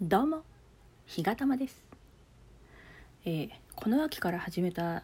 [0.00, 0.44] どうも
[1.06, 1.84] 日がたまです、
[3.24, 5.02] えーこの秋から始めた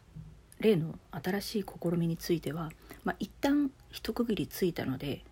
[0.61, 2.71] 例の新しい試みについては、
[3.03, 5.25] まあ、一旦一区切りついたので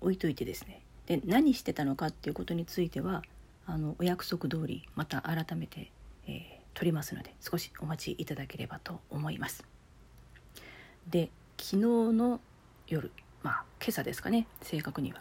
[0.00, 0.82] 置いといてですね。
[1.06, 3.22] で何してたのかっていうことについては
[3.66, 5.92] あのお約束通りまた改めて、
[6.26, 6.42] えー
[6.74, 9.64] 撮りますので少しお待ちいただければと思います。
[11.08, 12.40] で昨日の
[12.88, 13.12] 夜
[13.44, 15.20] まあ今朝ですかね正確には、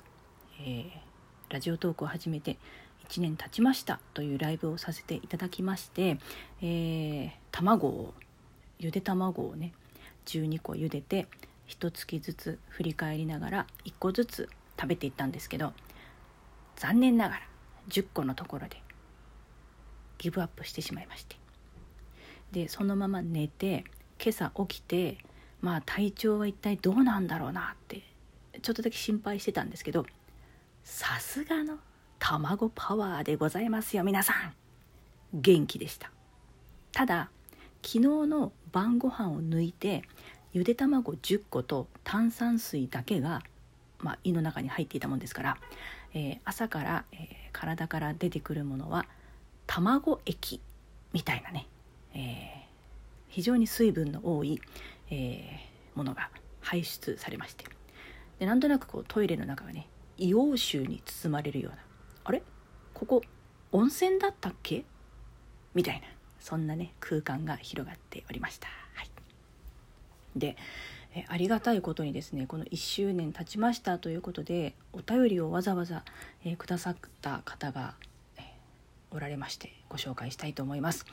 [0.61, 1.07] えー
[1.49, 2.57] ラジオトークを始めて
[3.09, 6.17] 1年経ちましたというライブをさせていただきまして、
[6.61, 8.13] えー卵を
[8.77, 9.73] ゆで卵をね
[10.27, 11.25] 12個茹でて
[11.69, 15.73] 1月ずつ振り返りながら1個ずつ食べていったんですけど
[16.75, 17.41] 残念ながら
[17.89, 18.79] 10個のところで
[20.19, 21.35] ギブアップしてしまいまして。
[22.51, 23.85] でそのまま寝て
[24.23, 25.17] 今朝起きて
[25.59, 28.03] まあ体調は一体どうなんだろうなって
[28.61, 30.05] ちょっとだけ心配してたんですけど
[30.83, 31.79] さすがの
[32.19, 34.53] 卵パワーでございますよ皆さん。
[35.33, 36.11] 元気でした。
[36.91, 37.29] ただ
[37.83, 40.03] 昨日の晩ご飯を抜いて
[40.53, 43.41] ゆで卵10個と炭酸水だけが、
[43.99, 45.57] まあ、胃の中に入っていたもんですから、
[46.13, 47.19] えー朝から、えー
[47.53, 49.07] 体から出てくるものは
[49.65, 50.61] 卵液
[51.11, 51.67] みたいなね、
[52.13, 52.67] えー
[53.29, 54.59] 非常に水分の多い、
[55.11, 55.59] え
[55.93, 56.29] ものが
[56.61, 57.65] 排出されまして。
[58.39, 59.87] でなんとなくこうトイレの中がね
[60.17, 61.86] 硫黄臭に包まれるような
[62.27, 62.43] あれ？
[62.93, 63.21] ここ
[63.71, 64.83] 温泉だったっけ？
[65.73, 66.07] みたいな
[66.39, 68.67] そんなね空間が広がっておりました。
[68.95, 69.09] はい、
[70.35, 70.57] で
[71.15, 76.03] えありがたいことにですねこの1周年経ちましたということでお便りをわざわざ、
[76.43, 77.95] えーくださった方が、
[79.09, 81.05] おられましてご紹介したいと思います、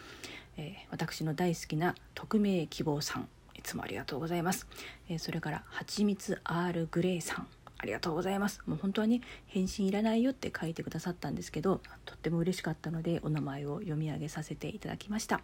[0.57, 4.67] えー私の大好きな匿名希望さんいつもありがとうございます、
[5.09, 7.47] えそれからはちみつ R グレーさん。
[7.85, 8.63] ありがとうございます。
[8.67, 15.43] もう本当はね返信いらないよって書いてくださったんですけどとっても嬉しかったのでお名前を読み上げさせていただきました。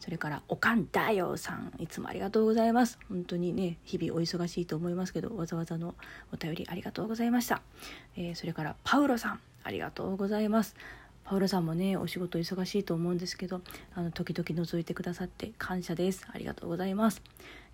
[0.00, 2.98] それからおかんだよさんいつもありがとうございます。
[3.08, 5.94] 本当にね日々お忙しいと思いますけどわざわざの
[6.32, 7.62] お便りありがとうございました、
[8.16, 10.74] えーそれからパウロさんありがとうございます。
[11.22, 13.60] パウロさんもねお仕事忙しいと思うんですけど
[13.94, 16.26] あの時々覗いてくださって感謝です。
[16.32, 17.22] ありがとうございます、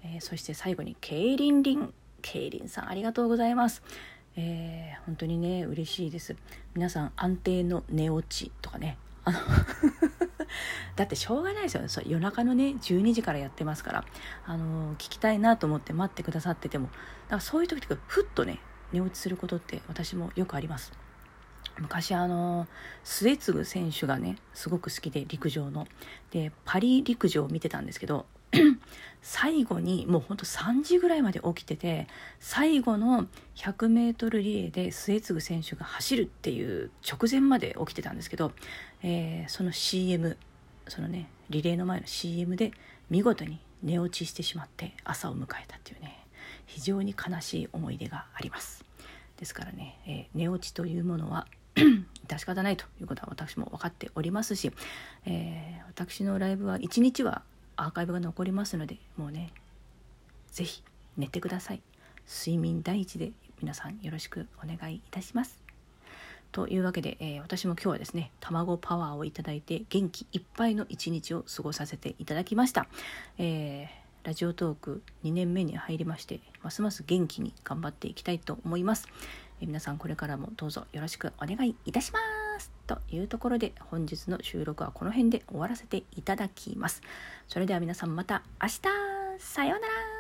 [0.03, 1.95] えーそして最後にケイリンリン。
[2.25, 3.83] ケイリンさんありがとうございます。
[4.37, 6.35] えー本当にね嬉しいです。
[6.75, 8.97] 皆さん安定の寝落ちとかね。
[9.25, 9.39] あの
[10.97, 11.89] だってしょうがないですよね。
[11.89, 14.05] そう夜中のね12時からやってますから、
[14.47, 16.87] あの聞きたいなと思って待ってくださってても。
[16.87, 16.97] だか
[17.37, 18.59] らそういう時とかふっとね
[18.93, 20.93] 寝落ちすることって私もよくあります。
[21.79, 22.67] 昔あの
[23.03, 25.87] 末継選手がねすごく好きで陸上の。
[26.31, 28.25] でパリ陸上を見てたんですけど
[29.23, 32.07] 最後にもうほんと3時ぐらいまで起きてて
[32.41, 33.27] 最後の
[33.57, 38.53] 100m リレーで末継選手が走るっていう直前まで起きてたんですけど、
[39.03, 40.37] えーその CM
[40.89, 42.73] そのねリレーの前の CM で
[43.09, 46.19] 見事に寝落ちしてしまって朝を迎えたっていうね
[46.67, 48.85] 非常に悲しい思い出があります。
[49.39, 51.47] ですからね、えー寝落ちというものは
[52.29, 54.71] 致し方ないということは私も分かっておりますし、
[55.25, 57.43] えー私のライブは1日は
[57.77, 59.53] アーカイブが残りますのでもうね
[60.53, 60.83] ぜひ
[61.17, 61.83] 寝てください。
[62.29, 65.61] 睡眠第一で皆さんよろしくお願いいたします。
[66.53, 72.87] というわけで、えー私も今日はですね卵パワーをいただいて元気いっぱいの一日を過ごさせていただきました、
[73.39, 79.07] えーラジオトーク2年目に入りましてますます元気に頑張っていきたいと思います、
[79.61, 82.44] え皆さんこれからもどうぞよろしくお願いいたします。
[82.87, 87.03] というところで本日の収録はこの辺で終わらせていただきます。
[87.49, 88.81] それでは皆さんまた明日。
[89.39, 90.14] さようなら。